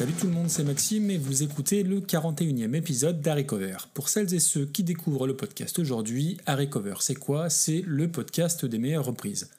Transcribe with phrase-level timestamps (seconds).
[0.00, 3.44] Salut tout le monde, c'est Maxime et vous écoutez le 41e épisode d'Harry.
[3.92, 6.70] Pour celles et ceux qui découvrent le podcast aujourd'hui, Harry
[7.00, 7.50] c'est quoi?
[7.50, 9.50] C'est le podcast des meilleures reprises.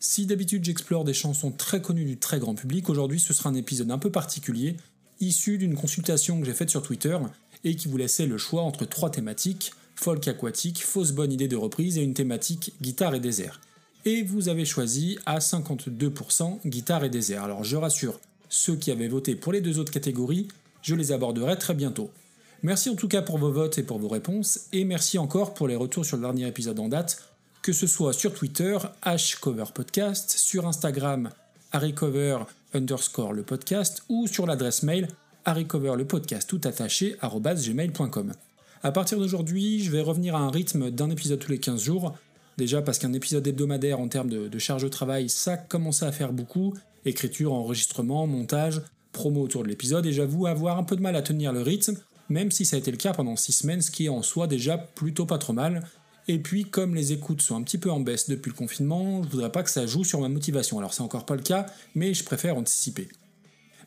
[0.00, 3.54] Si d'habitude j'explore des chansons très connues du très grand public, aujourd'hui ce sera un
[3.54, 4.78] épisode un peu particulier,
[5.20, 7.18] issu d'une consultation que j'ai faite sur Twitter
[7.62, 11.56] et qui vous laissait le choix entre trois thématiques folk aquatique, fausse bonne idée de
[11.56, 13.60] reprise et une thématique guitare et désert.
[14.06, 17.44] Et vous avez choisi à 52% guitare et désert.
[17.44, 18.18] Alors je rassure,
[18.52, 20.46] ceux qui avaient voté pour les deux autres catégories,
[20.82, 22.10] je les aborderai très bientôt.
[22.62, 25.68] Merci en tout cas pour vos votes et pour vos réponses, et merci encore pour
[25.68, 27.22] les retours sur le dernier épisode en date,
[27.62, 31.30] que ce soit sur Twitter, hcoverpodcast, sur Instagram,
[31.72, 32.40] harrycover
[32.74, 35.08] underscore le podcast, ou sur l'adresse mail
[35.46, 38.34] harrycoverlepodcast tout attaché gmail.com.
[38.82, 42.14] À partir d'aujourd'hui, je vais revenir à un rythme d'un épisode tous les 15 jours.
[42.58, 46.34] Déjà parce qu'un épisode hebdomadaire en termes de, charge de travail, ça commençait à faire
[46.34, 46.74] beaucoup.
[47.04, 51.22] Écriture, enregistrement, montage, promo autour de l'épisode, et j'avoue avoir un peu de mal à
[51.22, 51.96] tenir le rythme,
[52.28, 54.46] même si ça a été le cas pendant 6 semaines, ce qui est en soi
[54.46, 55.82] déjà plutôt pas trop mal.
[56.28, 59.28] Et puis, comme les écoutes sont un petit peu en baisse depuis le confinement, je
[59.28, 60.78] voudrais pas que ça joue sur ma motivation.
[60.78, 63.08] Alors, c'est encore pas le cas, mais je préfère anticiper.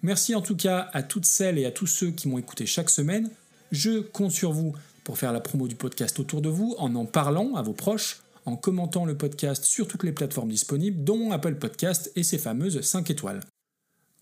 [0.04, 2.90] Merci en tout cas à toutes celles et à tous ceux qui m'ont écouté chaque
[2.90, 3.32] semaine.
[3.72, 7.06] Je compte sur vous pour faire la promo du podcast autour de vous en en
[7.06, 11.56] parlant à vos proches, en commentant le podcast sur toutes les plateformes disponibles, dont Apple
[11.56, 13.42] Podcast et ses fameuses 5 étoiles.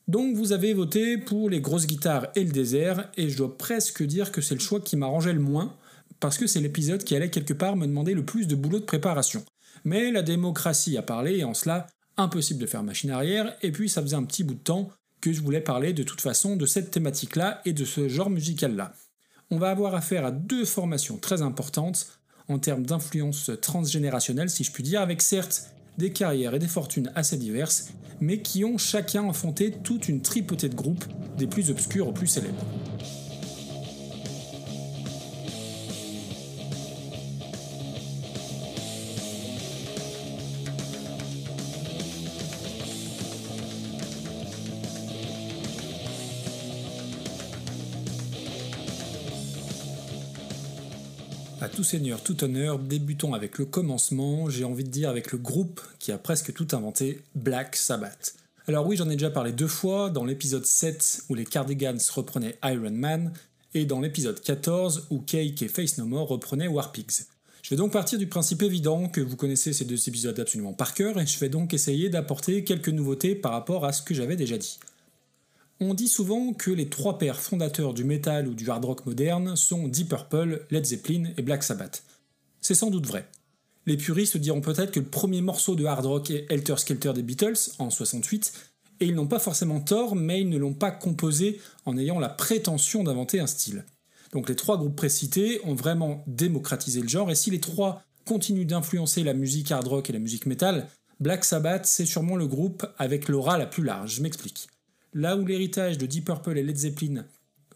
[0.08, 4.04] Donc vous avez voté pour les grosses guitares et le désert, et je dois presque
[4.04, 5.76] dire que c'est le choix qui m'arrangeait le moins,
[6.20, 8.86] parce que c'est l'épisode qui allait quelque part me demander le plus de boulot de
[8.86, 9.44] préparation.
[9.86, 11.88] Mais la démocratie a parlé, et en cela,
[12.18, 14.90] impossible de faire machine arrière, et puis ça faisait un petit bout de temps
[15.22, 18.94] que je voulais parler de toute façon de cette thématique-là et de ce genre musical-là
[19.54, 24.72] on va avoir affaire à deux formations très importantes en termes d'influence transgénérationnelle, si je
[24.72, 27.90] puis dire, avec certes des carrières et des fortunes assez diverses,
[28.20, 31.06] mais qui ont chacun affronté toute une tripotée de groupes,
[31.38, 32.66] des plus obscurs aux plus célèbres.
[51.74, 55.82] Tout seigneur, tout honneur, débutons avec le commencement, j'ai envie de dire avec le groupe
[55.98, 58.36] qui a presque tout inventé, Black Sabbath.
[58.68, 62.58] Alors oui, j'en ai déjà parlé deux fois, dans l'épisode 7 où les Cardigans reprenaient
[62.64, 63.34] Iron Man,
[63.74, 67.26] et dans l'épisode 14 où Cake et Face No More reprenaient War Pigs.
[67.64, 70.94] Je vais donc partir du principe évident que vous connaissez ces deux épisodes absolument par
[70.94, 74.36] cœur, et je vais donc essayer d'apporter quelques nouveautés par rapport à ce que j'avais
[74.36, 74.78] déjà dit.
[75.80, 79.56] On dit souvent que les trois pères fondateurs du metal ou du hard rock moderne
[79.56, 82.04] sont Deep Purple, Led Zeppelin et Black Sabbath.
[82.62, 83.28] C'est sans doute vrai.
[83.86, 87.24] Les puristes diront peut-être que le premier morceau de hard rock est Helter Skelter des
[87.24, 88.54] Beatles en 68,
[89.02, 92.30] et ils n'ont pas forcément tort, mais ils ne l'ont pas composé en ayant la
[92.30, 93.84] prétention d'inventer un style.
[94.32, 98.66] Donc les trois groupes précités ont vraiment démocratisé le genre, et si les trois continuent
[98.66, 100.88] d'influencer la musique hard rock et la musique metal,
[101.20, 104.68] Black Sabbath c'est sûrement le groupe avec l'aura la plus large, je m'explique.
[105.14, 107.26] Là où l'héritage de Deep Purple et Led Zeppelin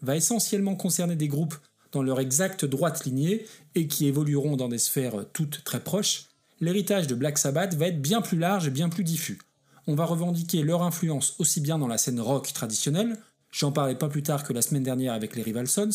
[0.02, 1.54] va essentiellement concerner des groupes
[1.92, 6.26] dans leur exacte droite lignée et qui évolueront dans des sphères toutes très proches,
[6.60, 9.38] l'héritage de Black Sabbath va être bien plus large et bien plus diffus.
[9.86, 13.16] On va revendiquer leur influence aussi bien dans la scène rock traditionnelle,
[13.50, 15.90] j'en parlais pas plus tard que la semaine dernière avec les Rival Sons,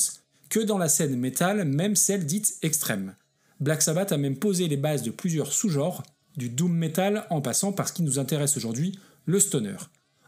[0.49, 3.15] que dans la scène metal, même celle dite extrême.
[3.59, 6.03] Black Sabbath a même posé les bases de plusieurs sous-genres,
[6.37, 9.77] du doom metal en passant par ce qui nous intéresse aujourd'hui, le stoner.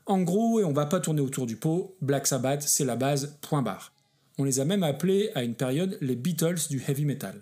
[0.08, 3.38] En gros, et on va pas tourner autour du pot, Black Sabbath, c'est la base,
[3.42, 3.92] point barre.
[4.38, 7.42] On les a même appelés à une période les Beatles du heavy metal.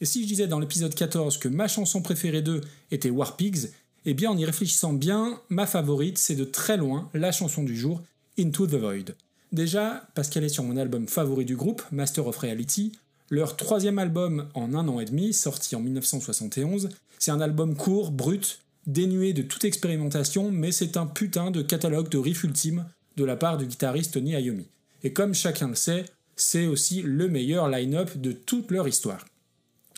[0.00, 3.70] Et si je disais dans l'épisode 14 que ma chanson préférée d'eux était War Pigs,
[4.04, 7.76] eh bien en y réfléchissant bien, ma favorite c'est de très loin la chanson du
[7.76, 8.02] jour,
[8.38, 9.14] Into the Void.
[9.52, 12.92] Déjà, parce qu'elle est sur mon album favori du groupe, Master of Reality,
[13.30, 16.88] leur troisième album en un an et demi, sorti en 1971,
[17.18, 22.08] c'est un album court, brut, dénué de toute expérimentation, mais c'est un putain de catalogue
[22.08, 22.84] de riff ultime
[23.16, 24.66] de la part du guitariste Tony Iommi.
[25.04, 26.04] Et comme chacun le sait,
[26.36, 29.24] c'est aussi le meilleur line-up de toute leur histoire.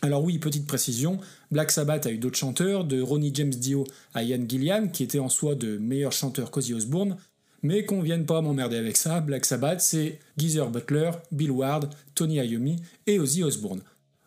[0.01, 1.19] Alors oui, petite précision,
[1.51, 5.19] Black Sabbath a eu d'autres chanteurs, de Ronnie James Dio à Ian Gillian, qui était
[5.19, 7.17] en soi de meilleurs chanteurs qu'Ozzy Osbourne,
[7.63, 12.35] mais qu'on vienne pas m'emmerder avec ça, Black Sabbath c'est Geezer Butler, Bill Ward, Tony
[12.35, 12.75] Iommi
[13.07, 13.81] et Ozzy Osbourne.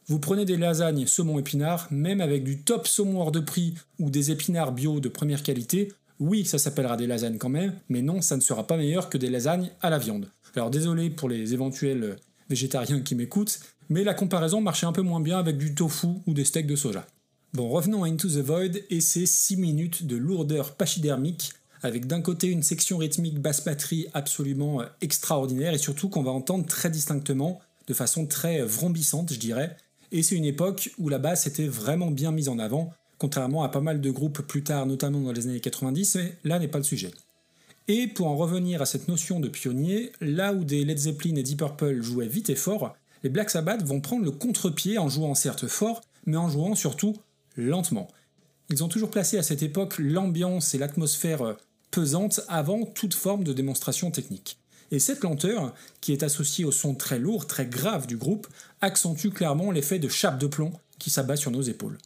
[0.09, 4.09] Vous prenez des lasagnes saumon épinard, même avec du top saumon hors de prix ou
[4.09, 8.23] des épinards bio de première qualité, oui, ça s'appellera des lasagnes quand même, mais non,
[8.23, 10.31] ça ne sera pas meilleur que des lasagnes à la viande.
[10.57, 12.17] Alors désolé pour les éventuels
[12.49, 13.61] végétariens qui m'écoutent,
[13.91, 16.75] mais la comparaison marchait un peu moins bien avec du tofu ou des steaks de
[16.75, 17.07] soja.
[17.53, 21.53] Bon, revenons à Into the Void et ces 6 minutes de lourdeur pachydermique
[21.83, 26.31] avec d'un côté une section rythmique basse batterie absolument euh, extraordinaire et surtout qu'on va
[26.31, 29.77] entendre très distinctement, de façon très vrombissante je dirais,
[30.13, 33.69] et c'est une époque où la basse était vraiment bien mise en avant, contrairement à
[33.69, 36.79] pas mal de groupes plus tard, notamment dans les années 90, mais là n'est pas
[36.79, 37.11] le sujet.
[37.89, 41.43] Et pour en revenir à cette notion de pionnier, là où des Led Zeppelin et
[41.43, 45.35] Deep Purple jouaient vite et fort, les Black Sabbath vont prendre le contre-pied en jouant
[45.35, 47.17] certes fort, mais en jouant surtout
[47.57, 48.09] lentement.
[48.71, 51.57] Ils ont toujours placé à cette époque l'ambiance et l'atmosphère
[51.91, 54.59] pesante avant toute forme de démonstration technique.
[54.91, 58.47] Et cette lenteur, qui est associée au son très lourd, très grave du groupe,
[58.81, 61.99] accentue clairement l'effet de chape de plomb qui s'abat sur nos épaules.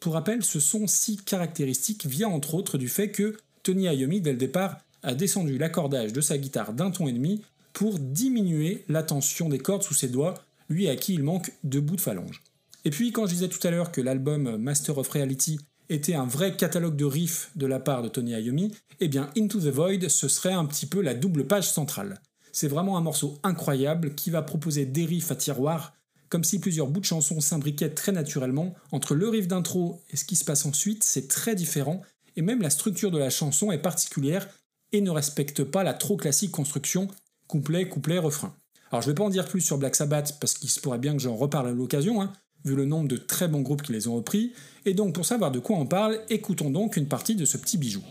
[0.00, 4.32] Pour rappel, ce son si caractéristique vient entre autres du fait que Tony Iommi, dès
[4.32, 7.42] le départ, a descendu l'accordage de sa guitare d'un ton et demi
[7.72, 10.34] pour diminuer la tension des cordes sous ses doigts,
[10.68, 12.42] lui à qui il manque deux bouts de phalange.
[12.84, 15.58] Et puis, quand je disais tout à l'heure que l'album Master of Reality
[15.92, 19.60] était un vrai catalogue de riffs de la part de Tony Iommi, eh bien Into
[19.60, 22.20] the Void, ce serait un petit peu la double page centrale.
[22.52, 25.94] C'est vraiment un morceau incroyable qui va proposer des riffs à tiroir,
[26.28, 28.74] comme si plusieurs bouts de chansons s'imbriquaient très naturellement.
[28.90, 32.02] Entre le riff d'intro et ce qui se passe ensuite, c'est très différent,
[32.36, 34.48] et même la structure de la chanson est particulière
[34.92, 37.08] et ne respecte pas la trop classique construction
[37.48, 38.54] couplet, couplet, refrain.
[38.90, 41.12] Alors je vais pas en dire plus sur Black Sabbath parce qu'il se pourrait bien
[41.12, 42.32] que j'en reparle à l'occasion, hein,
[42.64, 44.52] vu le nombre de très bons groupes qui les ont repris,
[44.84, 47.78] et donc pour savoir de quoi on parle, écoutons donc une partie de ce petit
[47.78, 48.02] bijou.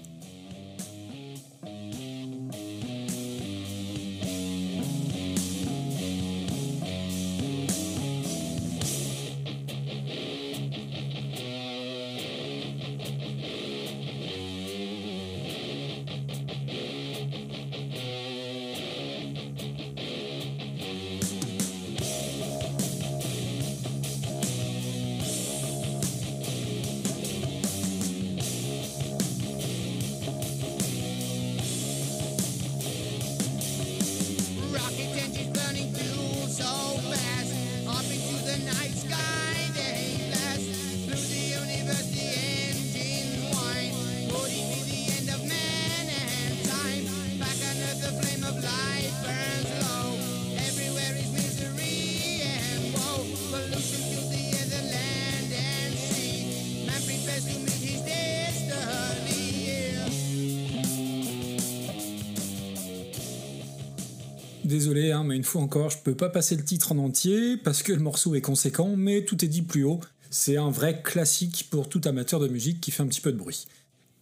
[64.71, 67.83] Désolé, hein, mais une fois encore, je peux pas passer le titre en entier parce
[67.83, 69.99] que le morceau est conséquent, mais tout est dit plus haut.
[70.29, 73.37] C'est un vrai classique pour tout amateur de musique qui fait un petit peu de
[73.37, 73.67] bruit.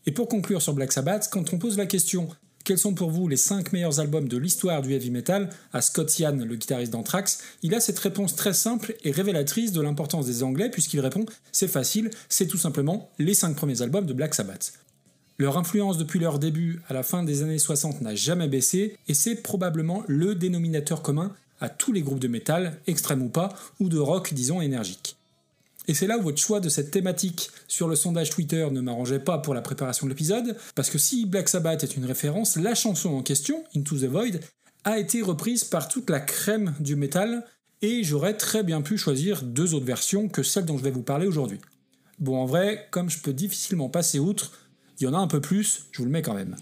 [0.08, 2.30] Et pour conclure sur Black Sabbath, quand on pose la question
[2.64, 6.18] quels sont pour vous les 5 meilleurs albums de l'histoire du heavy metal à Scott
[6.18, 10.42] Ian, le guitariste d'Anthrax, il a cette réponse très simple et révélatrice de l'importance des
[10.42, 14.74] Anglais puisqu'il répond c'est facile, c'est tout simplement les 5 premiers albums de Black Sabbath.
[15.40, 19.14] Leur influence depuis leur début à la fin des années 60 n'a jamais baissé, et
[19.14, 23.88] c'est probablement le dénominateur commun à tous les groupes de métal, extrême ou pas, ou
[23.88, 25.16] de rock disons énergique.
[25.88, 29.20] Et c'est là où votre choix de cette thématique sur le sondage Twitter ne m'arrangeait
[29.20, 32.76] pas pour la préparation de l'épisode, parce que si Black Sabbath est une référence, la
[32.76, 34.42] chanson en question, Into the Void,
[34.84, 37.46] a été reprise par toute la crème du métal,
[37.82, 41.02] et j'aurais très bien pu choisir deux autres versions que celle dont je vais vous
[41.02, 41.60] parler aujourd'hui.
[42.20, 44.52] Bon, en vrai, comme je peux difficilement passer outre,
[45.00, 46.56] il y en a un peu plus, je vous le mets quand même.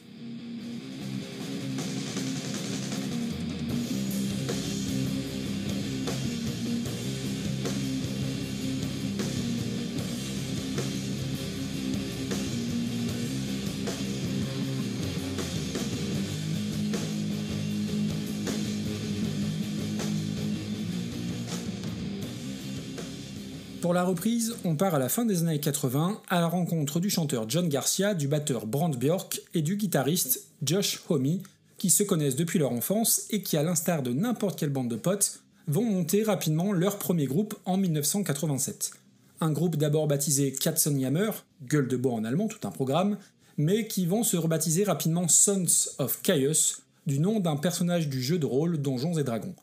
[23.87, 27.09] Pour la reprise, on part à la fin des années 80 à la rencontre du
[27.09, 31.39] chanteur John Garcia, du batteur Brand Bjork et du guitariste Josh Homme,
[31.77, 34.97] qui se connaissent depuis leur enfance et qui, à l'instar de n'importe quelle bande de
[34.97, 38.91] potes, vont monter rapidement leur premier groupe en 1987.
[39.39, 41.31] Un groupe d'abord baptisé Katzenjammer,
[41.65, 43.17] gueule de bois en allemand, tout un programme,
[43.57, 48.37] mais qui vont se rebaptiser rapidement Sons of Chaos, du nom d'un personnage du jeu
[48.37, 49.55] de rôle Donjons et Dragons.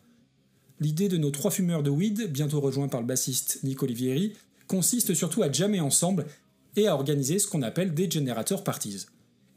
[0.84, 4.34] L'idée de nos trois fumeurs de weed, bientôt rejoints par le bassiste Nick Olivieri,
[4.66, 6.26] consiste surtout à jammer ensemble
[6.76, 9.06] et à organiser ce qu'on appelle des generator parties.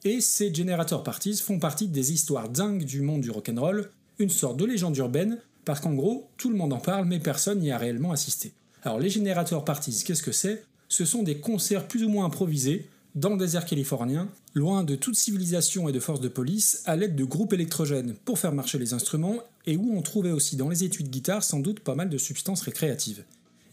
[0.06, 4.56] Et ces generator parties font partie des histoires dingues du monde du rock'n'roll, une sorte
[4.56, 7.78] de légende urbaine, parce qu'en gros, tout le monde en parle, mais personne n'y a
[7.78, 8.54] réellement assisté.
[8.84, 10.64] Alors les generator parties, qu'est-ce que c'est?
[10.88, 15.16] Ce sont des concerts plus ou moins improvisés, dans le désert californien, loin de toute
[15.16, 18.94] civilisation et de forces de police, à l'aide de groupes électrogènes pour faire marcher les
[18.94, 22.10] instruments, et où on trouvait aussi dans les études de guitare sans doute pas mal
[22.10, 23.24] de substances récréatives.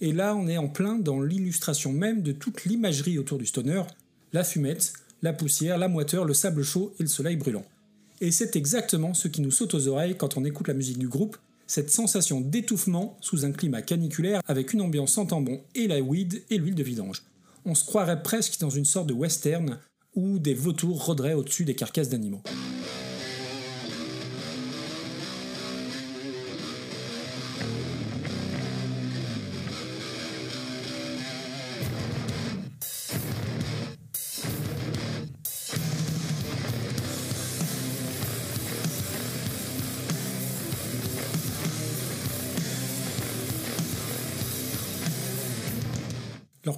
[0.00, 3.82] Et là, on est en plein dans l'illustration même de toute l'imagerie autour du stoner,
[4.32, 7.66] la fumette, la poussière, la moiteur, le sable chaud et le soleil brûlant.
[8.22, 11.08] Et c'est exactement ce qui nous saute aux oreilles quand on écoute la musique du
[11.08, 11.36] groupe,
[11.66, 16.42] cette sensation d'étouffement sous un climat caniculaire avec une ambiance sans tambon et la weed
[16.48, 17.22] et l'huile de vidange.
[17.66, 19.78] On se croirait presque dans une sorte de western
[20.14, 22.42] où des vautours rôderaient au-dessus des carcasses d'animaux.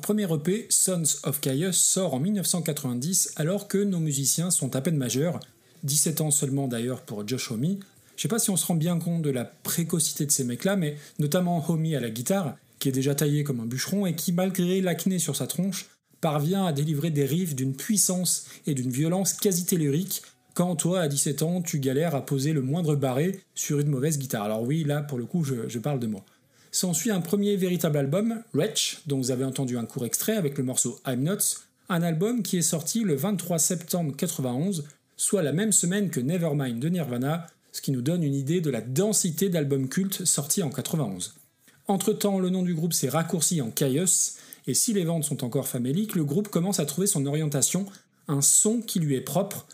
[0.07, 4.97] Premier EP, Sons of Chaos, sort en 1990 alors que nos musiciens sont à peine
[4.97, 5.41] majeurs,
[5.83, 7.79] 17 ans seulement d'ailleurs pour Josh Homme.
[8.15, 10.77] Je sais pas si on se rend bien compte de la précocité de ces mecs-là,
[10.77, 14.31] mais notamment Homme à la guitare, qui est déjà taillé comme un bûcheron et qui,
[14.33, 15.87] malgré l'acné sur sa tronche,
[16.21, 20.23] parvient à délivrer des riffs d'une puissance et d'une violence quasi tellurique
[20.55, 24.19] quand toi, à 17 ans, tu galères à poser le moindre barré sur une mauvaise
[24.19, 24.45] guitare.
[24.45, 26.25] Alors oui, là, pour le coup, je parle de moi.
[26.77, 30.65] S'ensuit un premier véritable album, Wretch, dont vous avez entendu un court extrait avec le
[30.65, 31.57] morceau I'm Nuts,
[31.89, 34.85] un album qui est sorti le 23 septembre 91,
[35.17, 38.69] soit la même semaine que Nevermind de Nirvana, ce qui nous donne une idée de
[38.69, 41.37] la densité d'albums cultes sortis en 91.
[41.89, 45.69] Entre-temps, le nom du groupe s'est raccourci en Chaos, et si les ventes sont encore
[45.69, 47.87] faméliques, le groupe commence à trouver son orientation,
[48.29, 49.67] un son qui lui est propre,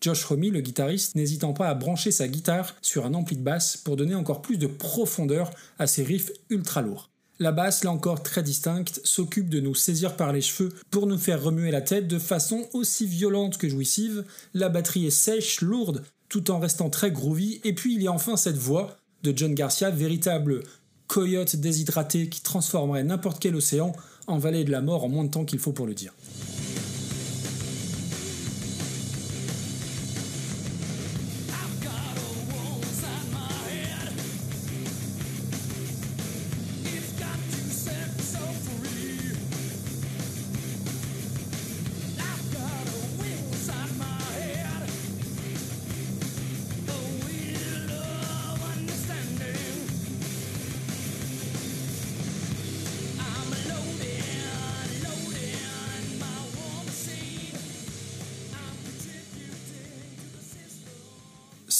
[0.00, 3.76] Josh Homme, le guitariste, n'hésitant pas à brancher sa guitare sur un ampli de basse
[3.76, 7.10] pour donner encore plus de profondeur à ses riffs ultra lourds.
[7.40, 11.18] La basse, là encore très distincte, s'occupe de nous saisir par les cheveux pour nous
[11.18, 14.24] faire remuer la tête de façon aussi violente que jouissive.
[14.54, 17.60] La batterie est sèche, lourde, tout en restant très groovy.
[17.62, 20.64] Et puis il y a enfin cette voix de John Garcia, véritable
[21.06, 23.92] coyote déshydraté qui transformerait n'importe quel océan
[24.26, 26.12] en vallée de la mort en moins de temps qu'il faut pour le dire.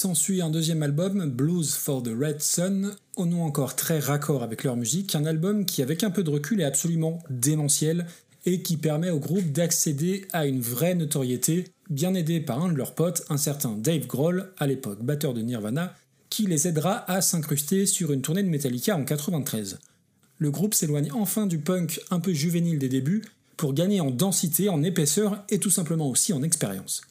[0.00, 4.62] S'ensuit un deuxième album, Blues for the Red Sun, au nom encore très raccord avec
[4.62, 8.06] leur musique, un album qui avec un peu de recul est absolument démentiel
[8.46, 12.76] et qui permet au groupe d'accéder à une vraie notoriété, bien aidé par un de
[12.76, 15.96] leurs potes, un certain Dave Grohl, à l'époque batteur de Nirvana,
[16.30, 19.80] qui les aidera à s'incruster sur une tournée de Metallica en 93.
[20.38, 23.24] Le groupe s'éloigne enfin du punk un peu juvénile des débuts
[23.56, 27.02] pour gagner en densité, en épaisseur et tout simplement aussi en expérience.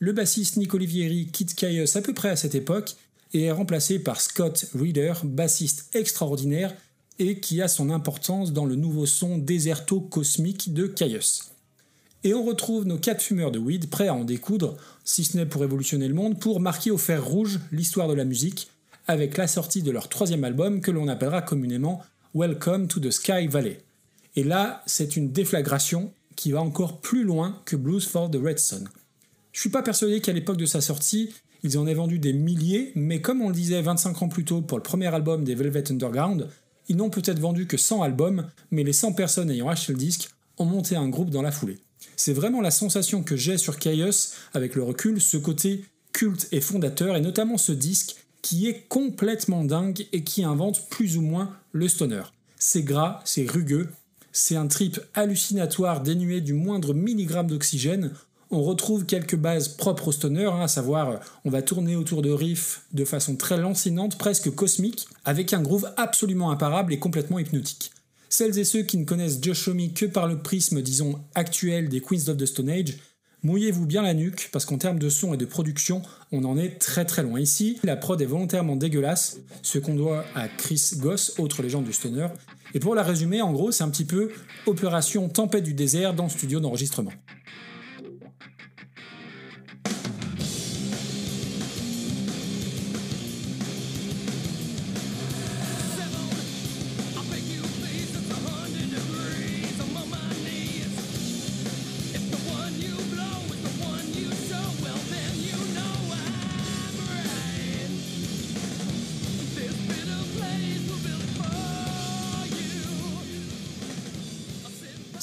[0.00, 2.96] Le bassiste Nick Olivieri quitte Caius à peu près à cette époque
[3.32, 6.74] et est remplacé par Scott Reeder, bassiste extraordinaire
[7.18, 11.50] et qui a son importance dans le nouveau son déserto cosmique de Caius.
[12.24, 15.46] Et on retrouve nos quatre fumeurs de weed prêts à en découdre, si ce n'est
[15.46, 18.68] pour révolutionner le monde, pour marquer au fer rouge l'histoire de la musique,
[19.06, 22.02] avec la sortie de leur troisième album que l'on appellera communément
[22.34, 23.80] Welcome to the Sky Valley.
[24.36, 28.58] Et là, c'est une déflagration qui va encore plus loin que Blues for the Red
[28.58, 28.88] Sun.
[29.54, 31.32] Je suis pas persuadé qu'à l'époque de sa sortie,
[31.62, 34.62] ils en aient vendu des milliers, mais comme on le disait 25 ans plus tôt
[34.62, 36.48] pour le premier album des Velvet Underground,
[36.88, 40.30] ils n'ont peut-être vendu que 100 albums, mais les 100 personnes ayant acheté le disque
[40.58, 41.78] ont monté un groupe dans la foulée.
[42.16, 46.60] C'est vraiment la sensation que j'ai sur Chaos avec le recul, ce côté culte et
[46.60, 51.56] fondateur, et notamment ce disque qui est complètement dingue et qui invente plus ou moins
[51.70, 52.24] le stoner.
[52.58, 53.88] C'est gras, c'est rugueux,
[54.32, 58.10] c'est un trip hallucinatoire dénué du moindre milligramme d'oxygène,
[58.50, 62.30] on retrouve quelques bases propres au stoner, hein, à savoir on va tourner autour de
[62.30, 67.90] riffs de façon très lancinante, presque cosmique, avec un groove absolument imparable et complètement hypnotique.
[68.28, 72.00] Celles et ceux qui ne connaissent Josh Homme que par le prisme, disons, actuel des
[72.00, 72.98] Queens of the Stone Age,
[73.44, 76.80] mouillez-vous bien la nuque, parce qu'en termes de son et de production, on en est
[76.80, 77.38] très très loin.
[77.38, 81.92] Ici, la prod est volontairement dégueulasse, ce qu'on doit à Chris Goss, autre légende du
[81.92, 82.26] stoner.
[82.74, 84.32] Et pour la résumer, en gros, c'est un petit peu
[84.66, 87.12] opération tempête du désert dans le studio d'enregistrement.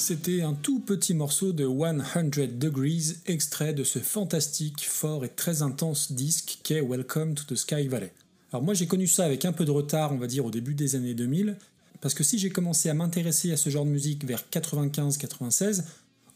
[0.04, 5.62] C'était un tout petit morceau de 100 Degrees, extrait de ce fantastique, fort et très
[5.62, 8.12] intense disque qu'est Welcome to the Sky Valley.
[8.52, 10.74] Alors moi j'ai connu ça avec un peu de retard, on va dire au début
[10.74, 11.56] des années 2000,
[12.00, 15.84] parce que si j'ai commencé à m'intéresser à ce genre de musique vers 95-96,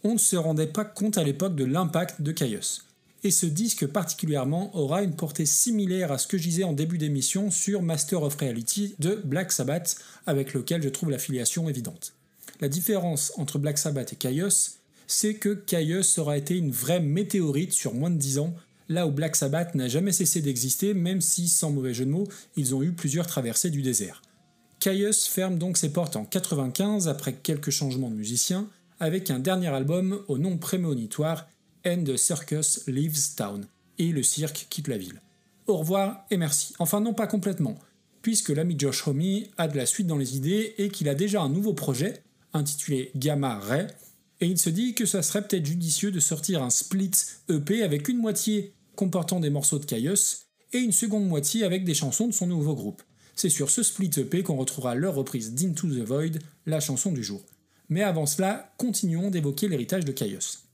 [0.05, 2.85] on ne se rendait pas compte à l'époque de l'impact de Caius.
[3.25, 6.99] Et ce disque particulièrement aura une portée similaire à ce que je disais en début
[6.99, 12.16] d'émission sur Master of Reality de Black Sabbath, avec lequel je trouve l'affiliation évidente.
[12.61, 17.73] La différence entre Black Sabbath et Caius, c'est que Caius aura été une vraie météorite
[17.73, 18.55] sur moins de 10 ans,
[18.89, 22.29] là où Black Sabbath n'a jamais cessé d'exister, même si, sans mauvais jeu de mots,
[22.57, 24.23] ils ont eu plusieurs traversées du désert.
[24.81, 28.69] Caius ferme donc ses portes en 95 après quelques changements de musiciens,
[29.01, 31.49] avec un dernier album au nom prémonitoire
[31.87, 33.67] And the Circus Leaves Town,
[33.99, 35.21] et le cirque quitte la ville.
[35.67, 36.75] Au revoir et merci.
[36.79, 37.77] Enfin non pas complètement,
[38.23, 41.43] puisque l'ami Josh Homme a de la suite dans les idées et qu'il a déjà
[41.43, 42.23] un nouveau projet,
[42.57, 43.87] intitulé Gamma Ray,
[44.41, 47.13] et il se dit que ça serait peut-être judicieux de sortir un split
[47.49, 51.95] EP avec une moitié comportant des morceaux de Caius et une seconde moitié avec des
[51.95, 53.03] chansons de son nouveau groupe.
[53.35, 57.23] C'est sur ce split EP qu'on retrouvera leur reprise d'Into the Void, la chanson du
[57.23, 57.43] jour.
[57.89, 60.67] Mais avant cela, continuons d'évoquer l'héritage de Caius.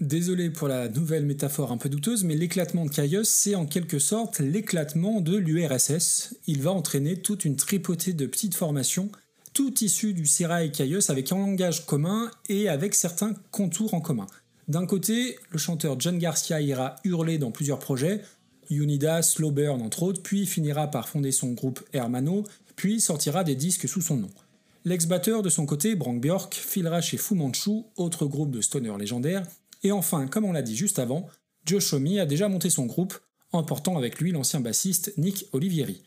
[0.00, 3.98] Désolé pour la nouvelle métaphore un peu douteuse, mais l'éclatement de Caius, c'est en quelque
[3.98, 6.36] sorte l'éclatement de l'URSS.
[6.46, 9.10] Il va entraîner toute une tripotée de petites formations,
[9.52, 14.26] toutes issues du Serail Caius avec un langage commun et avec certains contours en commun.
[14.68, 18.22] D'un côté, le chanteur John Garcia ira hurler dans plusieurs projets,
[18.70, 22.44] Unida, Slow Burn entre autres, puis finira par fonder son groupe Hermano,
[22.76, 24.30] puis sortira des disques sous son nom.
[24.84, 29.44] L'ex-batteur de son côté, Brank Bjork, filera chez Fu Manchu, autre groupe de stoner légendaire,
[29.82, 31.26] et enfin, comme on l'a dit juste avant,
[31.66, 33.18] Joe Shomi a déjà monté son groupe,
[33.52, 36.02] emportant avec lui l'ancien bassiste Nick Olivieri.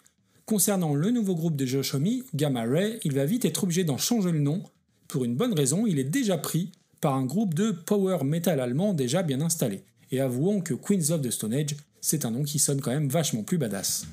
[0.46, 3.98] Concernant le nouveau groupe de Joe Shomi, Gamma Ray, il va vite être obligé d'en
[3.98, 4.62] changer le nom.
[5.08, 8.94] Pour une bonne raison, il est déjà pris par un groupe de power metal allemand
[8.94, 9.84] déjà bien installé.
[10.12, 13.08] Et avouons que Queens of the Stone Age, c'est un nom qui sonne quand même
[13.08, 14.06] vachement plus badass.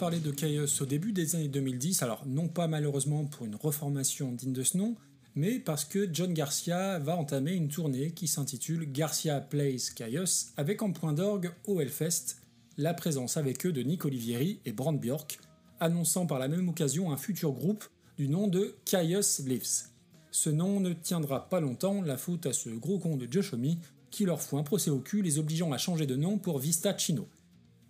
[0.00, 4.32] Parler de Chaos au début des années 2010, alors non pas malheureusement pour une reformation
[4.32, 4.96] digne de ce nom,
[5.34, 10.80] mais parce que John Garcia va entamer une tournée qui s'intitule Garcia Plays Chaos, avec
[10.80, 12.36] en point d'orgue au Hellfest
[12.78, 15.38] la présence avec eux de Nick Olivieri et Brand Bjork,
[15.80, 17.84] annonçant par la même occasion un futur groupe
[18.16, 19.90] du nom de Chaos Lives.
[20.30, 23.76] Ce nom ne tiendra pas longtemps, la faute à ce gros con de Joshomi
[24.10, 26.96] qui leur fout un procès au cul les obligeant à changer de nom pour Vista
[26.96, 27.28] Chino.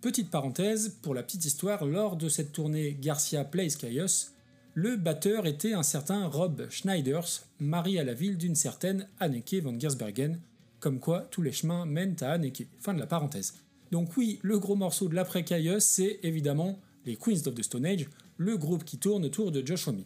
[0.01, 4.31] Petite parenthèse, pour la petite histoire, lors de cette tournée Garcia Plays Chaos,
[4.73, 9.79] le batteur était un certain Rob Schneiders, mari à la ville d'une certaine Anneke van
[9.79, 10.39] Gersbergen,
[10.79, 12.65] comme quoi tous les chemins mènent à Anneke.
[12.79, 13.53] Fin de la parenthèse.
[13.91, 17.85] Donc oui, le gros morceau de l'après Chaos, c'est évidemment les Queens of the Stone
[17.85, 20.03] Age, le groupe qui tourne autour de Josh Homme.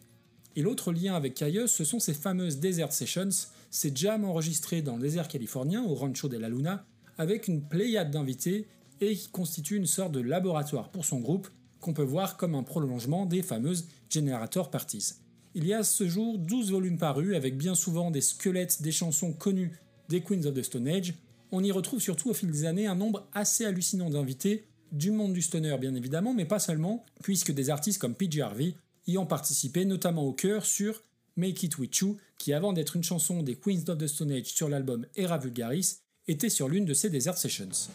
[0.58, 4.98] Et l'autre lien avec Chaos, ce sont ces fameuses Desert Sessions, ces jams enregistrés dans
[4.98, 6.86] le désert californien, au Rancho de la Luna,
[7.18, 8.68] avec une pléiade d'invités
[9.02, 11.48] et qui constitue une sorte de laboratoire pour son groupe
[11.80, 15.14] qu'on peut voir comme un prolongement des fameuses Generator Parties.
[15.54, 19.34] Il y a ce jour 12 volumes parus avec bien souvent des squelettes des chansons
[19.34, 19.80] connues
[20.10, 21.14] des Queens of the Stone Age.
[21.52, 25.34] On y retrouve surtout au fil des années un nombre assez hallucinant d'invités, du monde
[25.34, 28.76] du stoner bien évidemment, mais pas seulement, puisque des artistes comme PJ Harvey
[29.08, 31.04] y ont participé, notamment au chœur sur
[31.38, 34.48] Make It With You, qui avant d'être une chanson des Queens of the Stone Age
[34.48, 37.90] sur l'album Era Vulgaris, était sur l'une de ces Desert Sessions.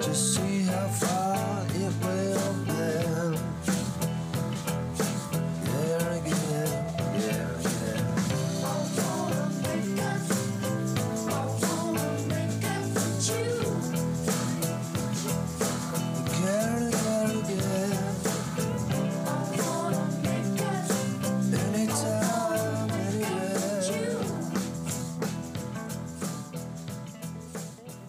[0.00, 1.31] Just see how far.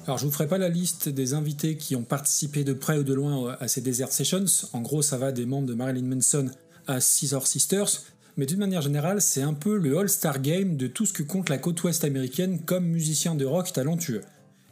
[0.05, 3.03] Alors je vous ferai pas la liste des invités qui ont participé de près ou
[3.03, 4.43] de loin à ces Desert Sessions.
[4.73, 6.51] En gros, ça va des membres de Marilyn Manson
[6.87, 8.03] à Scissor Sisters.
[8.35, 11.47] Mais d'une manière générale, c'est un peu le all-star game de tout ce que compte
[11.47, 14.23] la côte ouest américaine comme musicien de rock talentueux.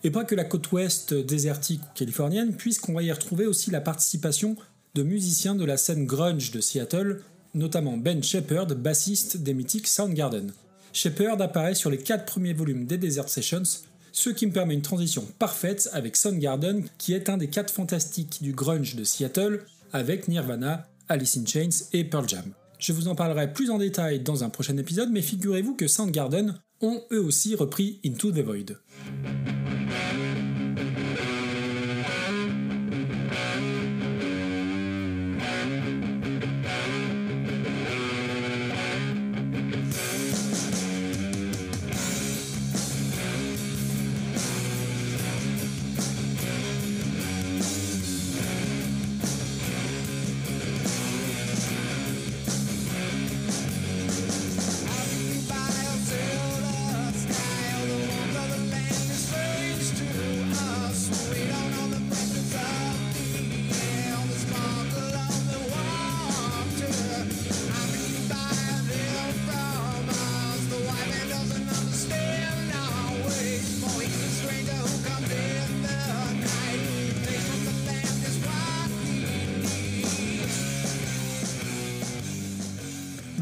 [0.04, 3.80] Et pas que la côte ouest désertique ou californienne, puisqu'on va y retrouver aussi la
[3.80, 4.58] participation
[4.96, 7.22] de musiciens de la scène grunge de Seattle,
[7.54, 10.52] notamment Ben Shepard, bassiste des mythiques Soundgarden.
[10.92, 13.64] Shepard apparaît sur les 4 premiers volumes des Desert Sessions,
[14.12, 18.40] ce qui me permet une transition parfaite avec Soundgarden, qui est un des 4 fantastiques
[18.42, 22.54] du grunge de Seattle, avec Nirvana, Alice in Chains et Pearl Jam.
[22.80, 26.60] Je vous en parlerai plus en détail dans un prochain épisode, mais figurez-vous que Soundgarden
[26.82, 29.61] ont eux aussi repris Into the Void.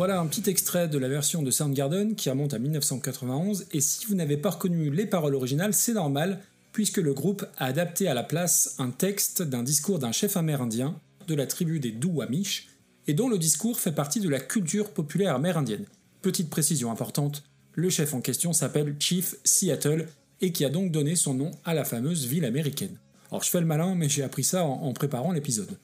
[0.09, 4.07] Voilà un petit extrait de la version de Soundgarden qui remonte à 1991 et si
[4.07, 6.39] vous n'avez pas reconnu les paroles originales, c'est normal
[6.71, 10.99] puisque le groupe a adapté à la place un texte d'un discours d'un chef amérindien
[11.27, 12.69] de la tribu des Duwamish
[13.05, 15.85] et dont le discours fait partie de la culture populaire amérindienne.
[16.23, 17.43] Petite précision importante,
[17.73, 20.07] le chef en question s'appelle Chief Seattle
[20.41, 22.97] et qui a donc donné son nom à la fameuse ville américaine.
[23.29, 25.77] Alors je fais le malin mais j'ai appris ça en, en préparant l'épisode.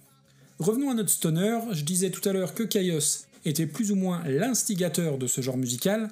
[0.57, 4.23] Revenons à notre stoner, je disais tout à l'heure que Kaios était plus ou moins
[4.25, 6.09] l'instigateur de ce genre musical,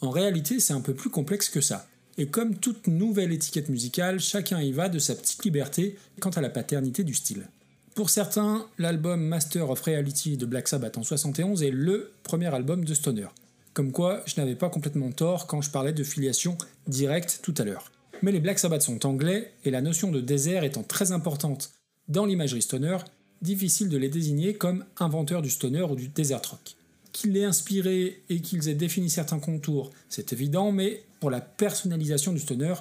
[0.00, 1.88] en réalité c'est un peu plus complexe que ça.
[2.18, 6.40] Et comme toute nouvelle étiquette musicale, chacun y va de sa petite liberté quant à
[6.40, 7.46] la paternité du style.
[7.94, 12.84] Pour certains, l'album Master of Reality de Black Sabbath en 71 est LE premier album
[12.84, 13.28] de Stoner.
[13.72, 17.64] Comme quoi, je n'avais pas complètement tort quand je parlais de filiation directe tout à
[17.64, 17.90] l'heure.
[18.22, 21.70] Mais les Black Sabbath sont anglais, et la notion de désert étant très importante
[22.08, 22.98] dans l'imagerie stoner,
[23.42, 26.76] difficile de les désigner comme inventeurs du stoner ou du desert rock.
[27.12, 32.32] Qu'ils l'aient inspiré et qu'ils aient défini certains contours, c'est évident, mais pour la personnalisation
[32.32, 32.74] du stoner,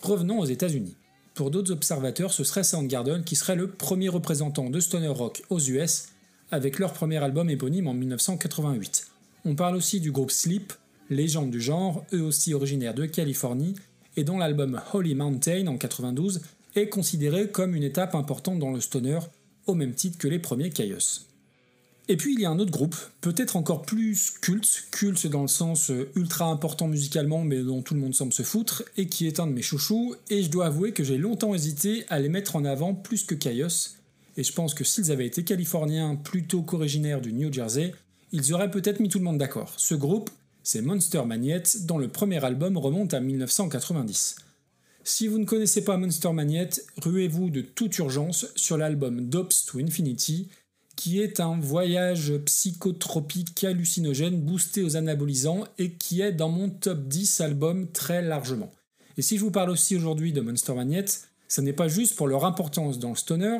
[0.00, 0.96] revenons aux États-Unis.
[1.34, 5.60] Pour d'autres observateurs, ce serait Soundgarden qui serait le premier représentant de stoner rock aux
[5.60, 6.06] US,
[6.50, 9.08] avec leur premier album éponyme en 1988.
[9.44, 10.72] On parle aussi du groupe Sleep,
[11.10, 13.74] légende du genre, eux aussi originaires de Californie,
[14.16, 16.40] et dont l'album Holy Mountain en 92
[16.76, 19.18] est considéré comme une étape importante dans le stoner,
[19.66, 21.26] au même titre que les premiers Kaios.
[22.06, 25.48] Et puis il y a un autre groupe, peut-être encore plus culte, culte dans le
[25.48, 29.26] sens euh, ultra important musicalement mais dont tout le monde semble se foutre, et qui
[29.26, 32.28] est un de mes chouchous, et je dois avouer que j'ai longtemps hésité à les
[32.28, 33.96] mettre en avant plus que Kaios,
[34.36, 37.94] et je pense que s'ils avaient été californiens plutôt qu'originaires du New Jersey,
[38.32, 39.72] ils auraient peut-être mis tout le monde d'accord.
[39.76, 40.28] Ce groupe,
[40.62, 44.36] c'est Monster Magnet, dont le premier album remonte à 1990.
[45.06, 46.70] Si vous ne connaissez pas Monster Magnet,
[47.02, 50.48] ruez-vous de toute urgence sur l'album Dopes to Infinity,
[50.96, 57.06] qui est un voyage psychotropique hallucinogène boosté aux anabolisants et qui est dans mon top
[57.06, 58.72] 10 albums très largement.
[59.18, 61.04] Et si je vous parle aussi aujourd'hui de Monster Magnet,
[61.48, 63.58] ce n'est pas juste pour leur importance dans le stoner,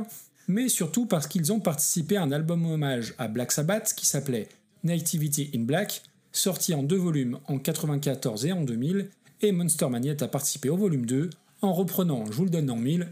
[0.48, 4.48] mais surtout parce qu'ils ont participé à un album hommage à Black Sabbath qui s'appelait
[4.82, 9.10] Nativity in Black, sorti en deux volumes en 1994 et en 2000,
[9.52, 11.30] Monster Magnet a participé au volume 2
[11.62, 13.08] en reprenant, je vous le donne en mille,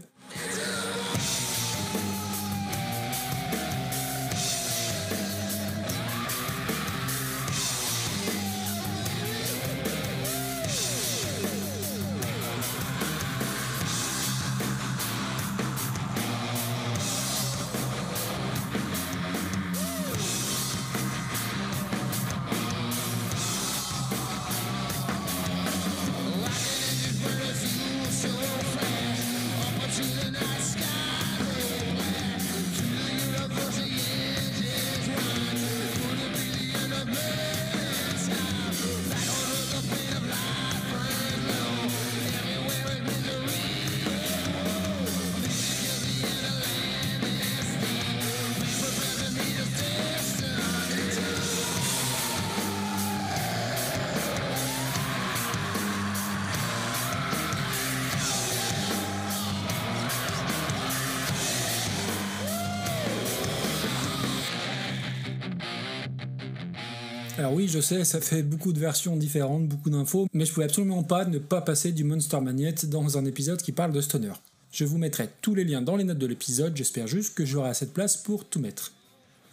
[67.43, 70.65] Alors oui, je sais, ça fait beaucoup de versions différentes, beaucoup d'infos, mais je pouvais
[70.65, 74.31] absolument pas ne pas passer du Monster Magnet dans un épisode qui parle de Stoner.
[74.71, 77.67] Je vous mettrai tous les liens dans les notes de l'épisode, j'espère juste que j'aurai
[77.67, 78.93] assez de place pour tout mettre.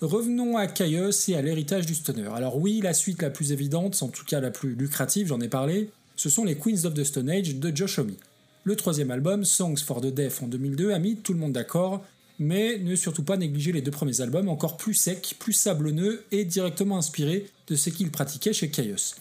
[0.03, 2.29] Revenons à Chaos et à l'héritage du stoner.
[2.33, 5.49] Alors oui, la suite la plus évidente, en tout cas la plus lucrative, j'en ai
[5.49, 8.15] parlé, ce sont les Queens of the Stone Age de Josh Homme.
[8.63, 12.05] Le troisième album, Songs for the Deaf en 2002, a mis tout le monde d'accord,
[12.41, 16.47] mais ne surtout pas négliger les deux premiers albums encore plus secs, plus sablonneux et
[16.47, 19.15] directement inspirés de ce qu'il pratiquait chez Chaos.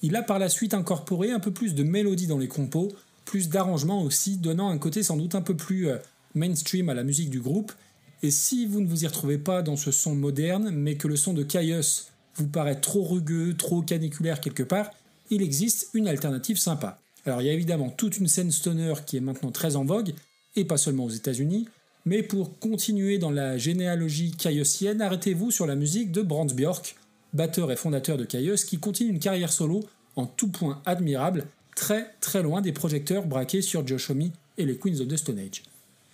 [0.00, 2.88] Il a par la suite incorporé un peu plus de mélodie dans les compos,
[3.26, 5.98] plus d'arrangements aussi, donnant un côté sans doute un peu plus euh,
[6.34, 7.72] mainstream à la musique du groupe.
[8.22, 11.16] Et si vous ne vous y retrouvez pas dans ce son moderne, mais que le
[11.16, 14.90] son de Caius vous paraît trop rugueux, trop caniculaire quelque part,
[15.28, 16.98] il existe une alternative sympa.
[17.26, 20.14] Alors il y a évidemment toute une scène stoner qui est maintenant très en vogue,
[20.56, 21.68] et pas seulement aux États-Unis,
[22.04, 26.96] mais pour continuer dans la généalogie caiusienne, arrêtez-vous sur la musique de Brandt Bjork,
[27.32, 29.84] batteur et fondateur de Caius, qui continue une carrière solo
[30.16, 34.76] en tout point admirable, très très loin des projecteurs braqués sur Josh Homme et les
[34.76, 35.62] Queens of the Stone Age.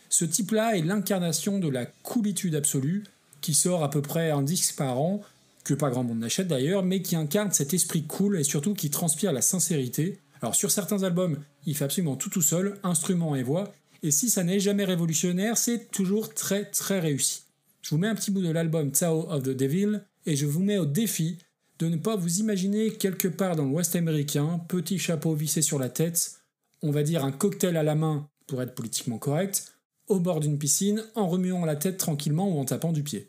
[0.09, 3.05] Ce type-là est l'incarnation de la coolitude absolue,
[3.41, 5.23] qui sort à peu près un disque par an,
[5.65, 8.91] que pas grand monde n'achète d'ailleurs, mais qui incarne cet esprit cool et surtout qui
[8.91, 10.19] transpire la sincérité.
[10.41, 13.73] Alors sur certains albums, il fait absolument tout tout seul, instruments et voix,
[14.03, 17.43] et si ça n'est jamais révolutionnaire, c'est toujours très très réussi.
[17.83, 20.63] Je vous mets un petit bout de l'album Tao of the Devil, et je vous
[20.63, 21.39] mets au défi
[21.79, 25.89] de ne pas vous imaginer quelque part dans l'Ouest américain, petit chapeau vissé sur la
[25.89, 26.41] tête,
[26.83, 29.73] on va dire un cocktail à la main pour être politiquement correct,
[30.09, 33.29] au bord d'une piscine, en remuant la tête tranquillement ou en tapant du pied.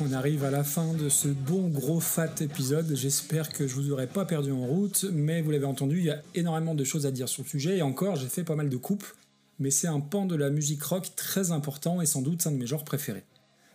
[0.00, 2.94] On arrive à la fin de ce bon gros fat épisode.
[2.94, 6.10] J'espère que je vous aurai pas perdu en route, mais vous l'avez entendu, il y
[6.10, 8.68] a énormément de choses à dire sur le sujet et encore, j'ai fait pas mal
[8.68, 9.06] de coupes,
[9.58, 12.56] mais c'est un pan de la musique rock très important et sans doute un de
[12.56, 13.24] mes genres préférés.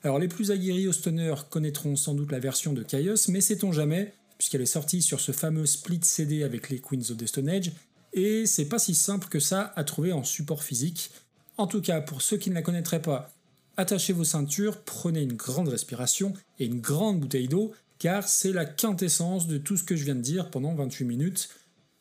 [0.04, 3.72] Alors les plus aguerris au stoner connaîtront sans doute la version de Chaos, mais sait-on
[3.72, 7.50] jamais, puisqu'elle est sortie sur ce fameux split CD avec les Queens of the Stone
[7.50, 7.72] Age,
[8.14, 11.12] et c'est pas si simple que ça à trouver en support physique.
[11.58, 13.32] En tout cas, pour ceux qui ne la connaîtraient pas,
[13.78, 18.66] attachez vos ceintures, prenez une grande respiration et une grande bouteille d'eau, car c'est la
[18.66, 21.50] quintessence de tout ce que je viens de dire pendant 28 minutes.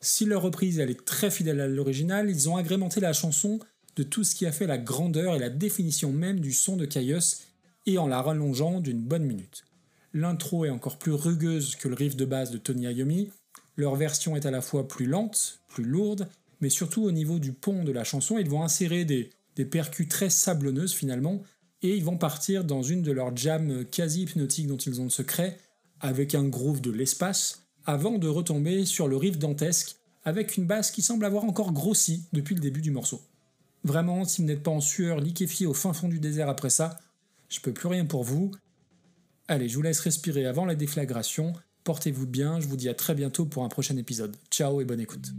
[0.01, 3.61] Si leur reprise est très fidèle à l'original, ils ont agrémenté la chanson
[3.97, 6.85] de tout ce qui a fait la grandeur et la définition même du son de
[6.85, 7.43] Caius,
[7.87, 9.65] et en la rallongeant d'une bonne minute.
[10.13, 13.31] L'intro est encore plus rugueuse que le riff de base de Tony Iommi,
[13.77, 16.29] leur version est à la fois plus lente, plus lourde,
[16.61, 20.09] mais surtout au niveau du pont de la chanson, ils vont insérer des, des percus
[20.09, 21.43] très sablonneuses finalement,
[21.87, 25.11] et ils vont partir dans une de leurs jams quasi hypnotiques dont ils ont le
[25.11, 25.59] secret,
[26.01, 30.91] avec un groove de l'espace, avant de retomber sur le riff dantesque, avec une basse
[30.91, 33.23] qui semble avoir encore grossi depuis le début du morceau.
[33.85, 36.99] Vraiment, si vous n'êtes pas en sueur, liquéfié au fin fond du désert après ça,
[37.49, 38.51] je peux plus rien pour vous.
[39.47, 41.53] Allez, je vous laisse respirer avant la déflagration.
[41.85, 44.37] Portez-vous bien, je vous dis à très bientôt pour un prochain épisode.
[44.51, 45.31] Ciao et bonne écoute.